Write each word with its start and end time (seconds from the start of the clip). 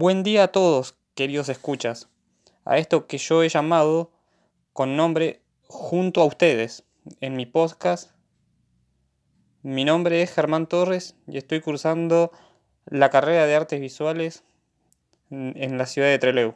Buen 0.00 0.22
día 0.22 0.44
a 0.44 0.52
todos, 0.52 0.96
queridos 1.16 1.48
escuchas, 1.48 2.08
a 2.64 2.78
esto 2.78 3.08
que 3.08 3.18
yo 3.18 3.42
he 3.42 3.48
llamado 3.48 4.12
con 4.72 4.94
nombre 4.94 5.42
Junto 5.66 6.20
a 6.20 6.24
ustedes 6.24 6.84
en 7.20 7.34
mi 7.34 7.46
podcast. 7.46 8.12
Mi 9.64 9.84
nombre 9.84 10.22
es 10.22 10.32
Germán 10.32 10.68
Torres 10.68 11.16
y 11.26 11.36
estoy 11.36 11.60
cursando 11.60 12.30
la 12.86 13.10
carrera 13.10 13.46
de 13.46 13.56
artes 13.56 13.80
visuales 13.80 14.44
en 15.30 15.78
la 15.78 15.86
ciudad 15.86 16.06
de 16.06 16.20
Trelew. 16.20 16.54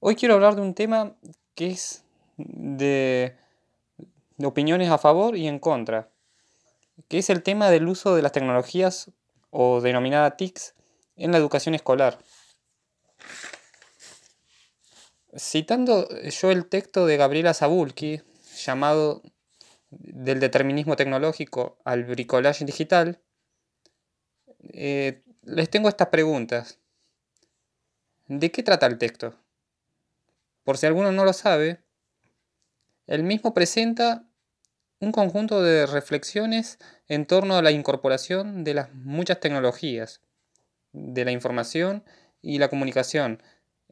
Hoy 0.00 0.16
quiero 0.16 0.34
hablar 0.34 0.56
de 0.56 0.62
un 0.62 0.74
tema 0.74 1.14
que 1.54 1.68
es 1.68 2.04
de, 2.36 3.36
de 4.38 4.46
opiniones 4.48 4.90
a 4.90 4.98
favor 4.98 5.36
y 5.36 5.46
en 5.46 5.60
contra, 5.60 6.08
que 7.06 7.18
es 7.18 7.30
el 7.30 7.44
tema 7.44 7.70
del 7.70 7.86
uso 7.86 8.16
de 8.16 8.22
las 8.22 8.32
tecnologías 8.32 9.12
o 9.50 9.80
denominada 9.80 10.36
TICs 10.36 10.74
en 11.16 11.32
la 11.32 11.38
educación 11.38 11.74
escolar. 11.74 12.18
Citando 15.36 16.08
yo 16.20 16.50
el 16.50 16.66
texto 16.66 17.06
de 17.06 17.16
Gabriela 17.16 17.54
Zabulki, 17.54 18.20
llamado 18.64 19.22
Del 19.90 20.40
determinismo 20.40 20.96
tecnológico 20.96 21.78
al 21.84 22.04
bricolaje 22.04 22.64
digital, 22.64 23.20
eh, 24.72 25.22
les 25.42 25.70
tengo 25.70 25.88
estas 25.88 26.08
preguntas. 26.08 26.78
¿De 28.26 28.50
qué 28.50 28.62
trata 28.62 28.86
el 28.86 28.98
texto? 28.98 29.34
Por 30.64 30.78
si 30.78 30.86
alguno 30.86 31.12
no 31.12 31.24
lo 31.24 31.32
sabe, 31.32 31.82
el 33.06 33.24
mismo 33.24 33.52
presenta 33.52 34.24
un 35.00 35.12
conjunto 35.12 35.62
de 35.62 35.86
reflexiones 35.86 36.78
en 37.08 37.26
torno 37.26 37.56
a 37.56 37.62
la 37.62 37.72
incorporación 37.72 38.62
de 38.62 38.74
las 38.74 38.94
muchas 38.94 39.40
tecnologías, 39.40 40.20
de 40.92 41.24
la 41.24 41.32
información 41.32 42.04
y 42.42 42.58
la 42.58 42.68
comunicación 42.68 43.42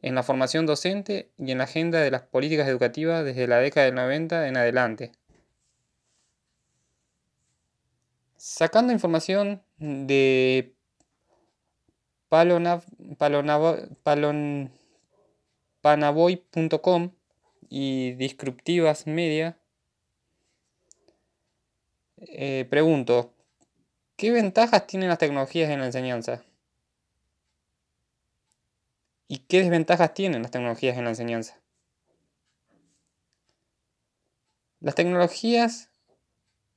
en 0.01 0.15
la 0.15 0.23
formación 0.23 0.65
docente 0.65 1.31
y 1.37 1.51
en 1.51 1.59
la 1.59 1.65
agenda 1.65 1.99
de 1.99 2.11
las 2.11 2.23
políticas 2.23 2.67
educativas 2.67 3.23
desde 3.23 3.47
la 3.47 3.59
década 3.59 3.85
del 3.85 3.95
90 3.95 4.47
en 4.47 4.57
adelante. 4.57 5.11
Sacando 8.35 8.91
información 8.91 9.61
de 9.77 10.73
panaboy.com 15.81 17.11
y 17.69 18.13
Disruptivas 18.13 19.05
Media, 19.05 19.59
eh, 22.17 22.65
pregunto, 22.69 23.33
¿qué 24.15 24.31
ventajas 24.31 24.87
tienen 24.87 25.09
las 25.09 25.19
tecnologías 25.19 25.69
en 25.69 25.79
la 25.79 25.85
enseñanza? 25.85 26.43
¿Y 29.31 29.37
qué 29.47 29.61
desventajas 29.61 30.13
tienen 30.13 30.41
las 30.41 30.51
tecnologías 30.51 30.97
en 30.97 31.05
la 31.05 31.11
enseñanza? 31.11 31.57
Las 34.81 34.93
tecnologías, 34.93 35.89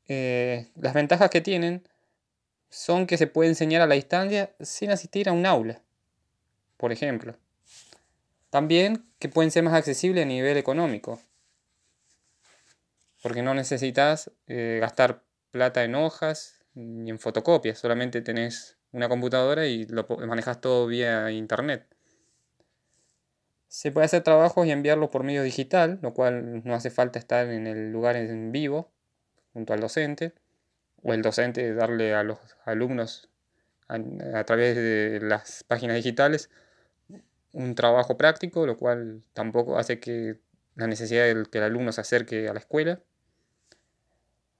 eh, 0.07 0.71
las 0.77 0.95
ventajas 0.95 1.31
que 1.31 1.41
tienen 1.41 1.83
son 2.71 3.09
que 3.09 3.19
se 3.19 3.27
puede 3.27 3.49
enseñar 3.49 3.83
a 3.83 3.89
la 3.89 3.97
distancia 3.97 4.55
sin 4.61 4.93
asistir 4.93 5.29
a 5.29 5.33
un 5.33 5.47
aula, 5.47 5.83
por 6.77 6.93
ejemplo. 6.93 7.35
También 8.51 9.05
que 9.19 9.29
pueden 9.29 9.51
ser 9.51 9.65
más 9.65 9.75
accesibles 9.75 10.23
a 10.23 10.29
nivel 10.29 10.57
económico, 10.57 11.21
porque 13.21 13.43
no 13.43 13.55
necesitas 13.55 14.31
eh, 14.47 14.79
gastar 14.81 15.25
plata 15.51 15.83
en 15.83 15.97
hojas 15.97 16.61
ni 16.75 17.11
en 17.11 17.19
fotocopias, 17.19 17.81
solamente 17.81 18.23
tenés 18.23 18.77
una 18.93 19.09
computadora 19.09 19.67
y 19.67 19.87
lo 19.87 20.07
manejas 20.25 20.61
todo 20.61 20.87
vía 20.87 21.33
internet. 21.33 21.94
Se 23.75 23.91
puede 23.91 24.05
hacer 24.05 24.23
trabajos 24.23 24.69
y 24.69 24.71
enviarlos 24.71 25.11
por 25.11 25.25
medio 25.25 25.43
digital, 25.43 25.99
lo 26.01 26.15
cual 26.15 26.63
no 26.65 26.77
hace 26.77 26.91
falta 26.91 27.19
estar 27.19 27.49
en 27.49 27.67
el 27.67 27.91
lugar 27.91 28.15
en 28.15 28.53
vivo 28.53 28.93
junto 29.53 29.73
al 29.73 29.81
docente, 29.81 30.33
o 31.03 31.13
el 31.13 31.23
docente 31.23 31.75
darle 31.75 32.15
a 32.15 32.23
los 32.23 32.39
alumnos 32.65 33.29
a, 33.89 34.45
través 34.45 34.77
de 34.77 35.19
las 35.21 35.65
páginas 35.65 35.97
digitales 35.97 36.51
un 37.53 37.75
trabajo 37.75 38.17
práctico, 38.17 38.65
lo 38.65 38.77
cual 38.77 39.25
tampoco 39.33 39.77
hace 39.77 39.99
que 39.99 40.39
la 40.77 40.87
necesidad 40.87 41.25
de 41.25 41.45
que 41.51 41.59
el 41.59 41.65
alumno 41.65 41.91
se 41.91 42.03
acerque 42.03 42.49
a 42.49 42.53
la 42.53 42.61
escuela. 42.61 43.01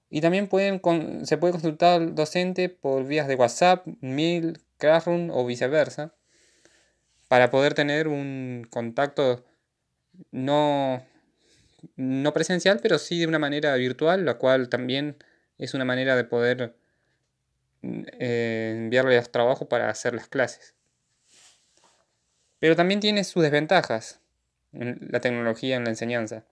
Y 0.09 0.19
también 0.19 0.49
pueden 0.49 0.81
se 1.25 1.37
puede 1.37 1.53
consultar 1.53 2.01
al 2.01 2.15
docente 2.15 2.67
por 2.67 3.05
vías 3.05 3.29
de 3.29 3.35
WhatsApp, 3.35 3.87
mail, 4.01 4.59
Classroom 4.77 5.29
o 5.29 5.45
viceversa 5.45 6.13
para 7.27 7.49
poder 7.49 7.73
tener 7.73 8.07
un 8.07 8.67
contacto 8.69 9.43
no, 10.31 11.03
no 11.95 12.33
presencial, 12.33 12.79
pero 12.81 12.97
sí 12.97 13.19
de 13.19 13.27
una 13.27 13.39
manera 13.39 13.75
virtual, 13.75 14.25
la 14.25 14.35
cual 14.35 14.69
también 14.69 15.17
es 15.57 15.73
una 15.73 15.85
manera 15.85 16.15
de 16.15 16.23
poder 16.23 16.75
eh, 17.81 18.73
enviarle 18.77 19.15
los 19.15 19.29
para 19.67 19.89
hacer 19.89 20.13
las 20.13 20.27
clases. 20.27 20.75
Pero 22.59 22.75
también 22.75 22.99
tiene 22.99 23.23
sus 23.23 23.43
desventajas 23.43 24.19
la 24.71 25.21
tecnología 25.21 25.77
en 25.77 25.85
la 25.85 25.89
enseñanza. 25.91 26.43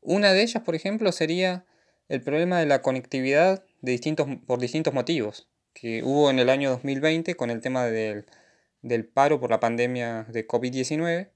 Una 0.00 0.32
de 0.32 0.42
ellas, 0.42 0.62
por 0.62 0.74
ejemplo, 0.74 1.10
sería 1.12 1.64
el 2.08 2.20
problema 2.20 2.58
de 2.58 2.66
la 2.66 2.82
conectividad 2.82 3.64
de 3.80 3.92
distintos, 3.92 4.28
por 4.46 4.58
distintos 4.58 4.92
motivos 4.92 5.48
que 5.72 6.02
hubo 6.02 6.30
en 6.30 6.38
el 6.38 6.50
año 6.50 6.70
2020 6.70 7.34
con 7.36 7.50
el 7.50 7.60
tema 7.60 7.86
del 7.86 8.26
del 8.84 9.06
paro 9.06 9.40
por 9.40 9.50
la 9.50 9.60
pandemia 9.60 10.24
de 10.24 10.46
COVID-19, 10.46 11.30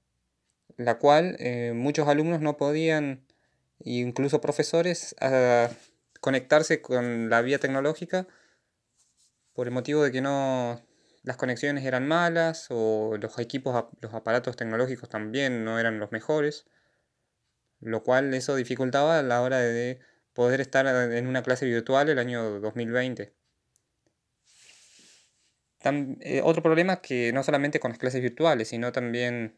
la 0.77 0.99
cual 0.99 1.35
eh, 1.39 1.73
muchos 1.75 2.07
alumnos 2.07 2.41
no 2.41 2.57
podían, 2.57 3.25
incluso 3.79 4.39
profesores, 4.39 5.15
conectarse 6.21 6.81
con 6.81 7.29
la 7.29 7.41
vía 7.41 7.57
tecnológica 7.57 8.27
por 9.53 9.67
el 9.67 9.73
motivo 9.73 10.03
de 10.03 10.11
que 10.11 10.21
no 10.21 10.85
las 11.23 11.37
conexiones 11.37 11.83
eran 11.85 12.07
malas 12.07 12.67
o 12.69 13.17
los 13.19 13.39
equipos, 13.39 13.85
los 13.99 14.13
aparatos 14.13 14.55
tecnológicos 14.55 15.09
también 15.09 15.65
no 15.65 15.79
eran 15.79 15.99
los 15.99 16.11
mejores, 16.11 16.67
lo 17.79 18.03
cual 18.03 18.31
eso 18.35 18.55
dificultaba 18.55 19.19
a 19.19 19.23
la 19.23 19.41
hora 19.41 19.57
de 19.59 19.99
poder 20.33 20.61
estar 20.61 20.85
en 20.85 21.27
una 21.27 21.41
clase 21.41 21.65
virtual 21.65 22.09
el 22.09 22.19
año 22.19 22.59
2020. 22.59 23.38
Eh, 25.81 26.41
otro 26.43 26.61
problema 26.61 27.01
que 27.01 27.31
no 27.31 27.43
solamente 27.43 27.79
con 27.79 27.91
las 27.91 27.99
clases 27.99 28.21
virtuales, 28.21 28.67
sino 28.69 28.91
también 28.91 29.57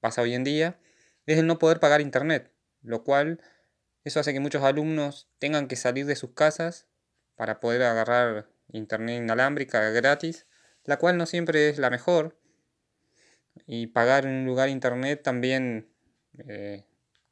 pasa 0.00 0.22
hoy 0.22 0.34
en 0.34 0.44
día, 0.44 0.78
es 1.26 1.38
el 1.38 1.46
no 1.46 1.58
poder 1.58 1.80
pagar 1.80 2.00
internet, 2.00 2.52
lo 2.82 3.02
cual 3.02 3.40
eso 4.04 4.20
hace 4.20 4.32
que 4.32 4.40
muchos 4.40 4.62
alumnos 4.62 5.28
tengan 5.38 5.68
que 5.68 5.76
salir 5.76 6.06
de 6.06 6.16
sus 6.16 6.32
casas 6.34 6.86
para 7.34 7.60
poder 7.60 7.82
agarrar 7.82 8.48
internet 8.68 9.22
inalámbrica 9.22 9.90
gratis, 9.90 10.46
la 10.84 10.98
cual 10.98 11.16
no 11.16 11.26
siempre 11.26 11.68
es 11.68 11.78
la 11.78 11.90
mejor. 11.90 12.38
Y 13.66 13.88
pagar 13.88 14.26
en 14.26 14.32
un 14.32 14.46
lugar 14.46 14.68
internet 14.68 15.22
también, 15.22 15.88
eh, 16.38 16.84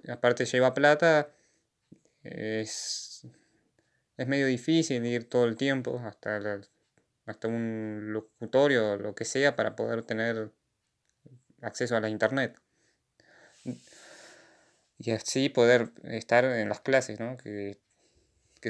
aparte 0.09 0.45
lleva 0.45 0.75
plata, 0.75 1.31
es, 2.23 3.27
es 4.17 4.27
medio 4.27 4.47
difícil 4.47 5.07
ir 5.07 5.29
todo 5.29 5.45
el 5.45 5.57
tiempo 5.57 6.01
hasta 6.05 6.41
la, 6.41 6.61
hasta 7.29 7.47
un 7.47 8.13
locutorio 8.13 8.97
lo 8.97 9.15
que 9.15 9.25
sea 9.25 9.55
para 9.55 9.77
poder 9.77 10.03
tener 10.03 10.51
acceso 11.61 11.97
a 11.97 12.01
la 12.01 12.09
internet. 12.09 12.59
Y 14.99 15.11
así 15.11 15.49
poder 15.49 15.93
estar 16.05 16.45
en 16.45 16.69
las 16.69 16.81
clases 16.81 17.19
que, 17.43 17.79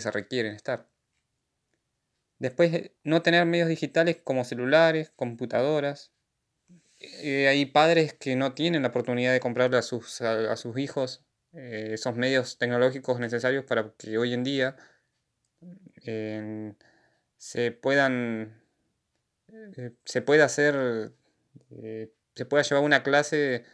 se 0.00 0.10
requieren 0.10 0.54
estar. 0.54 0.86
Después, 2.38 2.90
no 3.04 3.22
tener 3.22 3.46
medios 3.46 3.68
digitales 3.68 4.18
como 4.22 4.44
celulares, 4.44 5.10
computadoras. 5.16 6.12
Eh, 7.00 7.48
hay 7.48 7.64
padres 7.66 8.12
que 8.12 8.36
no 8.36 8.54
tienen 8.54 8.82
la 8.82 8.88
oportunidad 8.88 9.32
de 9.32 9.40
comprarle 9.40 9.78
a 9.78 9.82
sus, 9.82 10.20
a, 10.20 10.56
sus 10.56 10.76
hijos 10.78 11.24
eh, 11.52 11.90
esos 11.92 12.16
medios 12.16 12.58
tecnológicos 12.58 13.20
necesarios 13.20 13.64
para 13.64 13.92
que 13.96 14.18
hoy 14.18 14.34
en 14.34 14.44
día 14.44 14.76
se 17.38 17.72
puedan 17.72 18.62
eh, 19.48 19.92
se 20.04 20.22
pueda 20.22 20.44
hacer 20.44 21.12
eh, 21.70 22.12
se 22.34 22.44
pueda 22.44 22.62
llevar 22.62 22.84
una 22.84 23.02
clase 23.02 23.64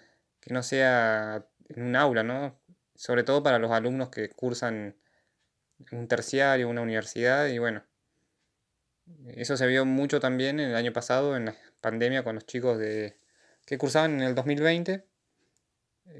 que 0.40 0.54
no 0.54 0.62
sea 0.62 1.46
en 1.68 1.82
un 1.82 1.96
aula, 1.96 2.22
¿no? 2.22 2.58
Sobre 2.94 3.24
todo 3.24 3.42
para 3.42 3.58
los 3.58 3.72
alumnos 3.72 4.10
que 4.10 4.28
cursan 4.30 4.96
un 5.92 6.08
terciario, 6.08 6.68
una 6.68 6.82
universidad 6.82 7.48
y 7.48 7.58
bueno, 7.58 7.84
eso 9.26 9.56
se 9.56 9.66
vio 9.66 9.84
mucho 9.84 10.20
también 10.20 10.60
el 10.60 10.76
año 10.76 10.92
pasado 10.92 11.36
en 11.36 11.46
la 11.46 11.56
pandemia 11.80 12.24
con 12.24 12.36
los 12.36 12.46
chicos 12.46 12.78
de 12.78 13.18
que 13.66 13.78
cursaban 13.78 14.14
en 14.14 14.22
el 14.22 14.34
2020. 14.34 15.04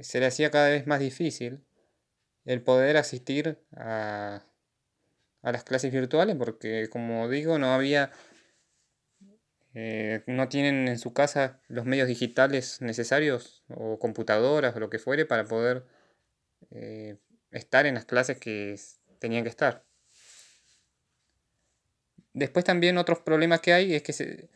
Se 0.01 0.21
le 0.21 0.27
hacía 0.27 0.51
cada 0.51 0.69
vez 0.71 0.87
más 0.87 1.01
difícil 1.01 1.65
el 2.45 2.63
poder 2.63 2.97
asistir 2.97 3.59
a, 3.77 4.45
a 5.45 5.53
las 5.53 5.63
clases 5.63 5.93
virtuales 5.93 6.35
porque 6.37 6.89
como 6.91 7.29
digo 7.29 7.59
no 7.59 7.73
había 7.73 8.11
eh, 9.75 10.23
no 10.27 10.49
tienen 10.49 10.89
en 10.89 10.99
su 10.99 11.13
casa 11.13 11.61
los 11.69 11.85
medios 11.85 12.09
digitales 12.09 12.81
necesarios 12.81 13.65
o 13.69 13.99
computadoras 13.99 14.75
o 14.75 14.81
lo 14.81 14.89
que 14.89 14.99
fuere 14.99 15.27
para 15.27 15.45
poder 15.45 15.85
eh, 16.71 17.17
estar 17.51 17.85
en 17.87 17.95
las 17.95 18.05
clases 18.05 18.39
que 18.39 18.77
tenían 19.19 19.43
que 19.43 19.51
estar. 19.51 19.85
Después 22.35 22.65
también 22.65 22.99
otros 22.99 23.21
problemas 23.21 23.61
que 23.61 23.73
hay 23.73 23.95
es 23.95 24.03
que 24.03 24.49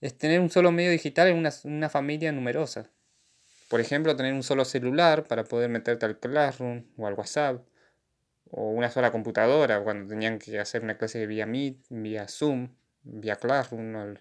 es 0.00 0.18
tener 0.18 0.40
un 0.40 0.50
solo 0.50 0.72
medio 0.72 0.90
digital 0.90 1.28
en 1.28 1.46
una, 1.64 1.88
familia 1.88 2.32
numerosa. 2.32 2.90
Por 3.68 3.80
ejemplo, 3.80 4.16
tener 4.16 4.34
un 4.34 4.42
solo 4.42 4.64
celular 4.64 5.26
para 5.26 5.44
poder 5.44 5.70
meterte 5.70 6.04
al 6.04 6.18
Classroom 6.18 6.84
o 6.96 7.06
al 7.06 7.14
WhatsApp. 7.14 7.64
O 8.52 8.70
una 8.70 8.90
sola 8.90 9.10
computadora 9.10 9.82
cuando 9.82 10.08
tenían 10.08 10.38
que 10.38 10.60
hacer 10.60 10.82
una 10.82 10.96
clase 10.96 11.26
vía 11.26 11.46
Meet, 11.46 11.78
vía 11.90 12.28
Zoom, 12.28 12.68
vía 13.02 13.36
Classroom. 13.36 14.16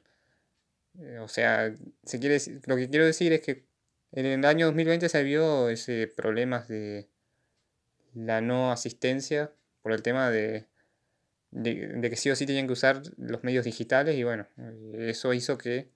Eh, 0.99 1.19
o 1.19 1.27
sea, 1.27 1.75
se 2.03 2.19
quiere 2.19 2.37
lo 2.65 2.75
que 2.75 2.89
quiero 2.89 3.05
decir 3.05 3.33
es 3.33 3.41
que 3.41 3.65
en 4.13 4.25
el 4.25 4.45
año 4.45 4.65
2020 4.67 5.07
se 5.09 5.23
vio 5.23 5.69
ese 5.69 6.07
problemas 6.07 6.67
de 6.67 7.07
la 8.13 8.41
no 8.41 8.71
asistencia 8.71 9.51
por 9.81 9.93
el 9.93 10.01
tema 10.01 10.29
de 10.29 10.65
de, 11.51 12.09
que 12.09 12.15
sí 12.15 12.29
o 12.29 12.35
sí 12.35 12.45
tenían 12.45 12.65
que 12.65 12.73
usar 12.73 13.01
los 13.17 13.43
medios 13.43 13.65
digitales 13.65 14.15
y 14.15 14.23
bueno, 14.23 14.47
eso 14.93 15.33
hizo 15.33 15.57
que 15.57 15.89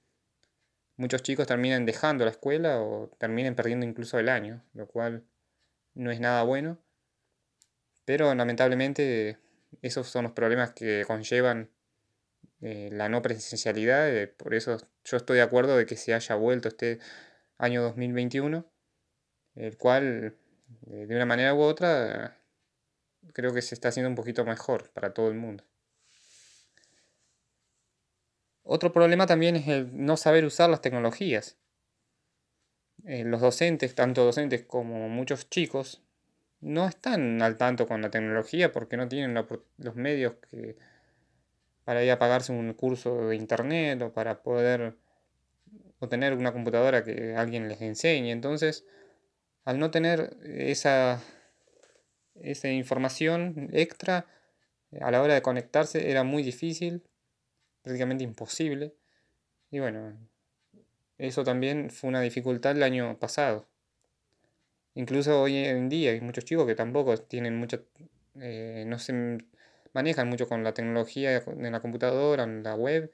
muchos 0.98 1.24
chicos 1.24 1.48
terminen 1.48 1.86
dejando 1.86 2.26
la 2.26 2.31
escuela 2.31 2.81
o 2.81 3.10
terminen 3.18 3.56
perdiendo 3.56 3.86
incluso 3.86 4.20
el 4.20 4.30
año, 4.30 4.64
lo 4.74 4.88
cual 4.88 5.24
no 5.94 6.12
es 6.12 6.20
nada 6.20 6.44
bueno. 6.44 6.78
Pero 8.06 8.34
lamentablemente 8.36 9.40
esos 9.81 10.07
son 10.07 10.24
los 10.24 10.31
problemas 10.34 10.72
que 10.72 11.04
conllevan 11.06 11.69
eh, 12.62 12.90
la 12.92 13.10
no 13.10 13.22
presencialidad, 13.22 14.10
eh, 14.10 14.28
por 14.28 14.54
eso 14.54 14.78
yo 15.04 15.18
estoy 15.18 15.38
de 15.38 15.44
acuerdo 15.44 15.78
de 15.78 15.86
que 15.86 15.98
se 15.98 16.13
haya 16.13 16.36
vuelto 16.36 16.68
este 16.69 17.00
año 17.57 17.81
2021, 17.84 18.66
el 19.56 19.78
cual 19.78 20.36
eh, 20.88 21.06
de 21.07 21.16
una 21.16 21.25
manera 21.25 21.54
u 21.54 21.62
otra 21.62 22.40
creo 23.34 23.54
que 23.54 23.62
se 23.62 23.75
está 23.75 23.90
haciendo 23.90 24.10
un 24.10 24.16
poquito 24.16 24.46
mejor 24.46 24.90
para 24.92 25.13
todo 25.13 25.28
el 25.30 25.36
mundo. 25.36 25.63
Otro 28.63 28.92
problema 28.92 29.28
también 29.28 29.56
es 29.56 29.68
el 29.68 29.90
no 30.06 30.18
saber 30.18 30.46
usar 30.46 30.69
las 30.69 30.81
tecnologías. 30.81 31.57
Los 33.04 33.42
docentes, 33.42 33.94
tanto 33.94 34.25
docentes 34.25 34.66
como 34.66 35.07
muchos 35.07 35.48
chicos, 35.52 36.02
no 36.66 36.88
están 36.88 37.42
al 37.42 37.58
tanto 37.58 37.88
con 37.88 38.02
la 38.02 38.10
tecnología 38.10 38.72
porque 38.72 38.98
no 38.98 39.08
tienen 39.08 39.34
los 39.78 39.96
medios 39.96 40.34
que, 40.50 40.76
para 41.84 42.04
ir 42.04 42.12
a 42.12 42.20
pagarse 42.20 42.52
un 42.52 42.74
curso 42.74 43.30
de 43.30 43.36
internet 43.36 44.02
o 44.02 44.14
para 44.14 44.42
poder 44.44 44.96
obtener 46.00 46.34
una 46.34 46.52
computadora 46.52 47.04
que 47.04 47.36
alguien 47.36 47.68
les 47.68 47.82
enseñe. 47.82 48.32
Entonces, 48.32 48.86
al 49.64 49.80
no 49.80 49.92
tener 49.92 50.38
esa 50.44 51.22
esa 52.36 52.70
información 52.70 53.70
extra 53.74 54.28
eh, 54.92 55.00
a 55.02 55.12
la 55.12 55.22
hora 55.22 55.34
de 55.34 55.42
conectarse 55.42 56.10
era 56.12 56.24
muy 56.24 56.44
difícil, 56.44 57.04
prácticamente 57.82 58.24
imposible. 58.24 58.96
Y 59.72 59.80
bueno, 59.80 60.18
eso 61.18 61.44
también 61.44 61.90
fue 61.90 62.10
una 62.10 62.22
dificultad 62.22 62.74
el 62.74 62.84
año 62.84 63.18
pasado. 63.20 63.68
Incluso 64.95 65.42
hoy 65.42 65.57
en 65.57 65.89
día 65.89 66.12
hay 66.12 66.21
muchos 66.21 66.45
chicos 66.45 66.65
que 66.65 66.75
tampoco 66.75 67.18
tienen 67.18 67.57
mucha, 67.57 67.81
eh, 68.39 68.86
no 68.88 68.97
se 68.97 69.38
manejan 69.94 70.30
mucho 70.30 70.47
con 70.47 70.63
la 70.63 70.74
tecnología 70.74 71.38
en 71.38 71.71
la 71.71 71.81
computadora, 71.81 72.44
en 72.44 72.63
la 72.63 72.75
web, 72.75 73.12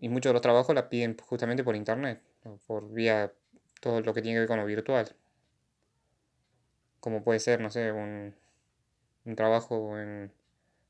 y 0.00 0.08
muchos 0.08 0.30
de 0.30 0.34
los 0.34 0.42
trabajos 0.42 0.74
la 0.74 0.88
piden 0.88 1.16
justamente 1.18 1.64
por 1.64 1.74
internet, 1.74 2.22
por 2.66 2.92
vía 2.92 3.32
todo 3.80 4.00
lo 4.00 4.14
que 4.14 4.22
tiene 4.22 4.36
que 4.36 4.40
ver 4.40 4.48
con 4.48 4.58
lo 4.58 4.66
virtual. 4.66 5.14
Como 7.00 7.22
puede 7.22 7.40
ser, 7.40 7.60
no 7.60 7.70
sé, 7.70 7.90
un, 7.92 8.34
un 9.24 9.36
trabajo 9.36 9.98
en, 9.98 10.32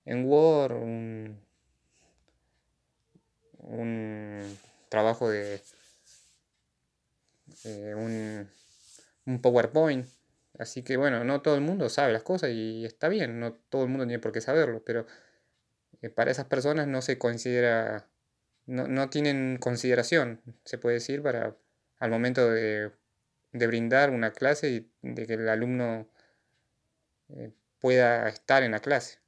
en 0.04 0.26
Word, 0.26 0.72
un, 0.72 1.38
un 3.58 4.58
trabajo 4.90 5.30
de 5.30 5.62
un, 7.64 8.48
un 9.28 9.40
PowerPoint. 9.40 10.06
Así 10.58 10.82
que 10.82 10.96
bueno, 10.96 11.24
no 11.24 11.42
todo 11.42 11.54
el 11.54 11.60
mundo 11.60 11.88
sabe 11.88 12.12
las 12.12 12.24
cosas 12.24 12.50
y 12.50 12.84
está 12.84 13.08
bien, 13.08 13.38
no 13.40 13.52
todo 13.54 13.84
el 13.84 13.90
mundo 13.90 14.06
tiene 14.06 14.20
por 14.20 14.32
qué 14.32 14.40
saberlo, 14.40 14.82
pero 14.84 15.06
eh, 16.02 16.10
para 16.10 16.30
esas 16.32 16.46
personas 16.46 16.88
no 16.88 17.02
se 17.02 17.18
considera, 17.18 18.08
no, 18.66 18.88
no, 18.88 19.10
tienen 19.10 19.58
consideración, 19.58 20.40
se 20.64 20.78
puede 20.78 20.94
decir, 20.94 21.22
para 21.22 21.56
al 22.00 22.10
momento 22.10 22.50
de 22.50 22.92
de 23.52 23.66
brindar 23.66 24.10
una 24.10 24.32
clase 24.32 24.70
y 24.70 24.90
de 25.02 25.26
que 25.26 25.34
el 25.34 25.48
alumno 25.48 26.08
eh, 27.28 27.52
pueda 27.80 28.28
estar 28.28 28.62
en 28.62 28.72
la 28.72 28.80
clase. 28.80 29.18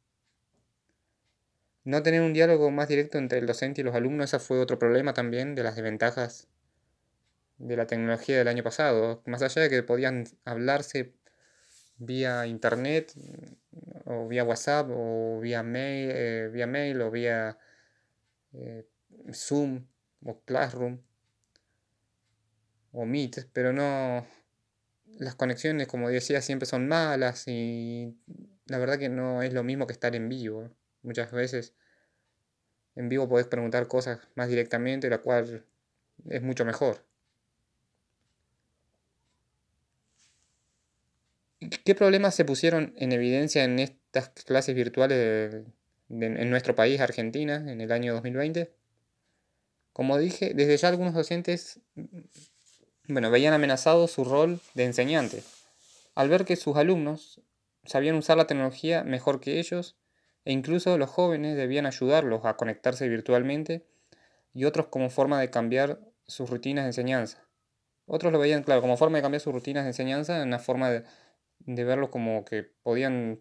No 1.85 2.03
tener 2.03 2.21
un 2.21 2.33
diálogo 2.33 2.71
más 2.71 2.89
directo 2.89 3.19
entre 3.19 3.39
el 3.39 3.47
docente 3.47 3.81
y 3.81 3.85
los 3.85 3.95
alumnos, 3.95 4.33
ese 4.33 4.39
fue 4.39 4.61
otro 4.61 4.79
problema 4.79 5.15
también 5.15 5.55
de 5.55 5.63
las 5.63 5.77
desventajas 5.77 6.49
de 7.61 7.77
la 7.77 7.87
tecnología 7.87 8.39
del 8.39 8.49
año 8.49 8.63
pasado. 8.65 9.23
Más 9.27 9.43
allá 9.43 9.63
de 9.63 9.71
que 9.71 9.83
podían 9.83 10.25
hablarse 10.45 11.13
vía 11.99 12.47
internet 12.47 13.13
o 14.07 14.27
vía 14.27 14.45
WhatsApp 14.45 14.89
o 14.91 15.39
vía 15.41 15.63
mail, 15.63 16.11
eh, 16.13 16.51
vía 16.53 16.67
mail 16.67 17.01
o 17.03 17.11
vía 17.11 17.59
eh, 18.55 18.87
Zoom 19.33 19.87
o 20.25 20.41
Classroom 20.45 21.01
o 22.93 23.07
Meet, 23.07 23.49
pero 23.53 23.73
no. 23.73 24.27
Las 25.19 25.35
conexiones, 25.35 25.87
como 25.87 26.09
decía, 26.09 26.41
siempre 26.41 26.67
son 26.67 26.89
malas 26.89 27.45
y 27.47 28.17
la 28.67 28.79
verdad 28.79 28.99
que 28.99 29.09
no 29.11 29.43
es 29.43 29.53
lo 29.53 29.63
mismo 29.63 29.87
que 29.87 29.93
estar 29.93 30.17
en 30.17 30.29
vivo. 30.29 30.71
Muchas 31.03 31.31
veces 31.33 31.75
en 32.95 33.09
vivo 33.09 33.29
podés 33.29 33.47
preguntar 33.47 33.87
cosas 33.87 34.21
más 34.35 34.49
directamente, 34.49 35.11
la 35.11 35.19
cual 35.19 35.67
es 36.29 36.43
mucho 36.43 36.65
mejor. 36.65 37.10
¿Qué 41.85 41.95
problemas 41.95 42.35
se 42.35 42.45
pusieron 42.45 42.95
en 42.97 43.13
evidencia 43.13 43.65
en 43.65 43.79
estas 43.79 44.31
clases 44.31 44.75
virtuales 44.75 45.65
en 46.09 46.51
nuestro 46.51 46.75
país, 46.75 47.01
Argentina, 47.01 47.57
en 47.57 47.81
el 47.81 47.93
año 47.93 48.13
2020? 48.15 48.73
Como 49.93 50.19
dije, 50.19 50.53
desde 50.55 50.77
ya 50.77 50.89
algunos 50.89 51.15
docentes 51.15 51.81
bueno, 53.13 53.31
veían 53.31 53.55
amenazado 53.55 54.07
su 54.09 54.25
rol 54.25 54.61
de 54.75 54.85
enseñante, 54.85 55.43
al 56.15 56.29
ver 56.29 56.45
que 56.45 56.57
sus 56.57 56.77
alumnos 56.77 57.41
sabían 57.85 58.17
usar 58.17 58.37
la 58.37 58.47
tecnología 58.47 59.03
mejor 59.05 59.41
que 59.41 59.59
ellos, 59.59 59.97
e 60.45 60.53
incluso 60.53 60.97
los 60.97 61.11
jóvenes 61.11 61.57
debían 61.57 61.87
ayudarlos 61.87 62.45
a 62.45 62.57
conectarse 62.57 63.09
virtualmente, 63.09 63.87
y 64.55 64.65
otros 64.65 64.87
como 64.87 65.11
forma 65.11 65.41
de 65.41 65.51
cambiar 65.51 66.01
sus 66.27 66.49
rutinas 66.51 66.85
de 66.85 66.91
enseñanza. 66.91 67.45
Otros 68.07 68.33
lo 68.33 68.39
veían, 68.39 68.63
claro, 68.63 68.81
como 68.81 68.97
forma 68.97 69.19
de 69.19 69.23
cambiar 69.23 69.41
sus 69.41 69.53
rutinas 69.53 69.85
de 69.85 69.91
enseñanza, 69.91 70.43
una 70.43 70.59
forma 70.59 70.91
de, 70.91 71.05
de 71.61 71.85
verlo 71.85 72.11
como 72.11 72.45
que 72.45 72.65
podían 72.83 73.41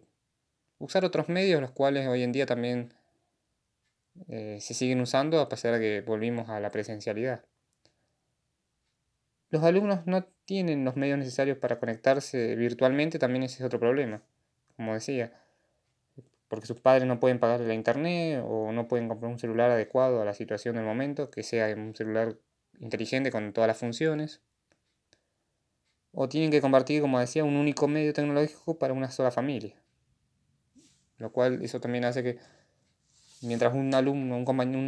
usar 0.78 1.04
otros 1.04 1.28
medios, 1.28 1.60
los 1.60 1.70
cuales 1.70 2.08
hoy 2.08 2.22
en 2.22 2.32
día 2.32 2.46
también 2.46 2.94
eh, 4.28 4.58
se 4.60 4.74
siguen 4.74 5.00
usando 5.00 5.40
a 5.40 5.48
pesar 5.48 5.74
de 5.74 5.80
que 5.80 6.00
volvimos 6.00 6.48
a 6.48 6.60
la 6.60 6.70
presencialidad. 6.70 7.44
Los 9.50 9.64
alumnos 9.64 10.06
no 10.06 10.24
tienen 10.44 10.84
los 10.84 10.96
medios 10.96 11.18
necesarios 11.18 11.58
para 11.58 11.78
conectarse 11.78 12.54
virtualmente, 12.56 13.18
también 13.18 13.42
ese 13.42 13.56
es 13.58 13.64
otro 13.64 13.80
problema, 13.80 14.22
como 14.76 14.94
decía, 14.94 15.32
porque 16.48 16.66
sus 16.66 16.80
padres 16.80 17.06
no 17.06 17.20
pueden 17.20 17.38
pagar 17.38 17.60
la 17.60 17.74
internet 17.74 18.42
o 18.44 18.72
no 18.72 18.88
pueden 18.88 19.08
comprar 19.08 19.30
un 19.30 19.38
celular 19.38 19.70
adecuado 19.70 20.22
a 20.22 20.24
la 20.24 20.34
situación 20.34 20.76
del 20.76 20.84
momento, 20.84 21.30
que 21.30 21.42
sea 21.42 21.74
un 21.74 21.94
celular 21.94 22.36
inteligente 22.78 23.30
con 23.30 23.52
todas 23.52 23.68
las 23.68 23.78
funciones, 23.78 24.40
o 26.12 26.28
tienen 26.28 26.50
que 26.50 26.60
compartir, 26.60 27.00
como 27.00 27.20
decía, 27.20 27.44
un 27.44 27.56
único 27.56 27.88
medio 27.88 28.12
tecnológico 28.12 28.78
para 28.78 28.94
una 28.94 29.10
sola 29.10 29.30
familia, 29.30 29.76
lo 31.18 31.32
cual 31.32 31.62
eso 31.62 31.80
también 31.80 32.04
hace 32.04 32.22
que 32.22 32.38
mientras 33.42 33.74
un 33.74 33.94
alumno, 33.94 34.36
un 34.36 34.44
compañero, 34.44 34.78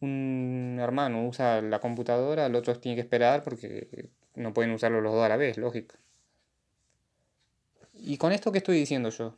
un 0.00 0.78
hermano 0.80 1.26
usa 1.26 1.60
la 1.62 1.80
computadora, 1.80 2.46
el 2.46 2.54
otro 2.54 2.78
tiene 2.78 2.96
que 2.96 3.02
esperar 3.02 3.42
porque 3.42 4.10
no 4.34 4.52
pueden 4.52 4.72
usarlo 4.72 5.00
los 5.00 5.12
dos 5.12 5.24
a 5.24 5.28
la 5.28 5.36
vez, 5.36 5.56
lógico. 5.58 5.96
¿Y 7.92 8.18
con 8.18 8.32
esto 8.32 8.52
qué 8.52 8.58
estoy 8.58 8.78
diciendo 8.78 9.10
yo? 9.10 9.36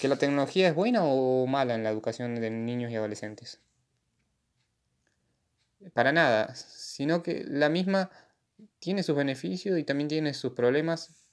¿Que 0.00 0.08
la 0.08 0.16
tecnología 0.16 0.68
es 0.68 0.74
buena 0.74 1.04
o 1.04 1.46
mala 1.46 1.74
en 1.74 1.84
la 1.84 1.90
educación 1.90 2.34
de 2.34 2.50
niños 2.50 2.90
y 2.90 2.96
adolescentes? 2.96 3.60
Para 5.92 6.12
nada, 6.12 6.54
sino 6.54 7.22
que 7.22 7.44
la 7.46 7.68
misma 7.68 8.10
tiene 8.78 9.02
sus 9.02 9.16
beneficios 9.16 9.78
y 9.78 9.84
también 9.84 10.08
tiene 10.08 10.34
sus 10.34 10.52
problemas 10.52 11.26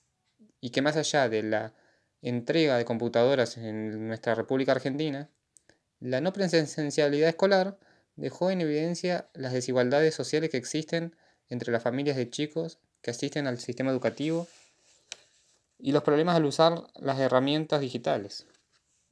y 0.60 0.70
que 0.70 0.82
más 0.82 0.96
allá 0.96 1.30
de 1.30 1.44
la 1.44 1.74
entrega 2.22 2.78
de 2.78 2.86
computadoras 2.86 3.58
en 3.58 4.08
nuestra 4.08 4.36
República 4.36 4.74
Argentina, 4.74 5.30
la 6.00 6.22
no 6.22 6.34
presencialidad 6.34 7.30
escolar 7.30 7.80
dejó 8.16 8.52
en 8.52 8.62
evidencia 8.62 9.30
las 9.34 9.54
desigualdades 9.54 10.14
sociales 10.14 10.50
que 10.50 10.58
existen 10.58 11.16
entre 11.50 11.72
las 11.72 11.84
familias 11.84 12.18
de 12.18 12.30
chicos 12.30 12.80
que 13.02 13.12
asisten 13.12 13.48
al 13.48 13.60
sistema 13.60 13.92
educativo 13.92 14.48
y 15.78 15.92
los 15.92 16.04
problemas 16.04 16.36
al 16.36 16.46
usar 16.46 16.84
las 16.96 17.20
herramientas 17.20 17.82
digitales. 17.82 18.46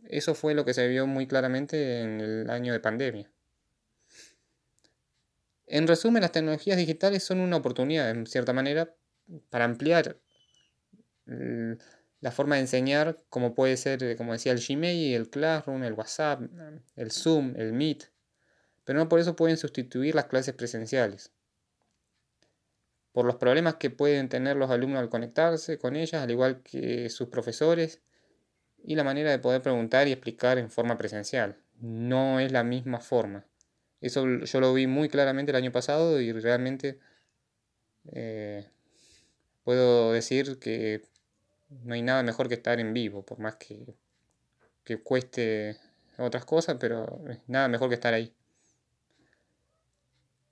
Eso 0.03 0.35
fue 0.35 0.53
lo 0.53 0.65
que 0.65 0.73
se 0.73 0.87
vio 0.87 1.07
muy 1.07 1.27
claramente 1.27 2.01
en 2.01 2.21
el 2.21 2.49
año 2.49 2.73
de 2.73 2.79
pandemia. 2.79 3.29
En 5.71 5.87
resumen, 5.87 6.21
las 6.21 6.31
tecnologías 6.31 6.77
digitales 6.77 7.23
son 7.23 7.39
una 7.39 7.57
oportunidad, 7.57 8.09
en 8.09 8.25
cierta 8.25 8.53
manera, 8.53 8.95
para 9.49 9.65
ampliar 9.65 10.19
la 11.25 12.31
forma 12.31 12.55
de 12.55 12.61
enseñar, 12.61 13.17
como 13.29 13.53
puede 13.53 13.77
ser, 13.77 14.17
como 14.17 14.33
decía, 14.33 14.51
el 14.51 14.59
Gmail, 14.59 15.13
el 15.13 15.29
Classroom, 15.29 15.83
el 15.83 15.93
WhatsApp, 15.93 16.41
el 16.95 17.11
Zoom, 17.11 17.53
el 17.55 17.71
Meet, 17.71 18.11
pero 18.83 18.97
no 18.97 19.07
por 19.07 19.19
eso 19.19 19.35
pueden 19.35 19.57
sustituir 19.57 20.15
las 20.15 20.25
clases 20.25 20.55
presenciales. 20.55 21.31
Por 23.11 23.25
los 23.25 23.35
problemas 23.35 23.75
que 23.75 23.91
pueden 23.91 24.27
tener 24.27 24.57
los 24.57 24.71
alumnos 24.71 24.99
al 24.99 25.09
conectarse 25.09 25.77
con 25.77 25.95
ellas, 25.95 26.23
al 26.23 26.31
igual 26.31 26.63
que 26.63 27.09
sus 27.09 27.29
profesores, 27.29 28.01
y 28.83 28.95
la 28.95 29.03
manera 29.03 29.29
de 29.29 29.37
poder 29.37 29.61
preguntar 29.61 30.07
y 30.07 30.13
explicar 30.13 30.57
en 30.57 30.71
forma 30.71 30.97
presencial. 30.97 31.61
No 31.79 32.39
es 32.39 32.51
la 32.51 32.63
misma 32.63 32.99
forma. 32.99 33.45
Eso 34.01 34.25
yo 34.25 34.59
lo 34.61 34.73
vi 34.73 34.87
muy 34.87 35.09
claramente 35.09 35.51
el 35.51 35.57
año 35.57 35.71
pasado 35.71 36.21
y 36.21 36.31
realmente 36.31 36.99
eh, 38.13 38.65
puedo 39.63 40.13
decir 40.13 40.59
que 40.59 41.01
no 41.69 41.93
hay 41.93 42.01
nada 42.01 42.23
mejor 42.23 42.47
que 42.47 42.55
estar 42.55 42.79
en 42.79 42.93
vivo, 42.93 43.23
por 43.23 43.39
más 43.39 43.55
que, 43.55 43.95
que 44.83 45.01
cueste 45.01 45.77
otras 46.17 46.45
cosas, 46.45 46.77
pero 46.79 47.21
nada 47.47 47.67
mejor 47.67 47.89
que 47.89 47.95
estar 47.95 48.13
ahí. 48.13 48.33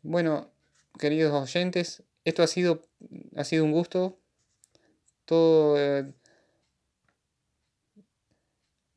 Bueno, 0.03 0.51
queridos 0.99 1.33
oyentes, 1.33 2.03
esto 2.23 2.43
ha 2.43 2.47
sido, 2.47 2.81
ha 3.35 3.43
sido 3.43 3.63
un 3.63 3.71
gusto. 3.71 4.17
Todo, 5.25 5.77
eh, 5.77 6.13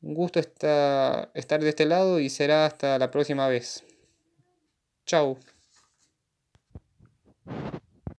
un 0.01 0.13
gusto 0.13 0.39
estar 0.39 1.31
de 1.33 1.69
este 1.69 1.85
lado 1.85 2.19
y 2.19 2.29
será 2.29 2.65
hasta 2.65 2.97
la 2.97 3.11
próxima 3.11 3.47
vez. 3.47 3.83
ciao。 5.05 5.37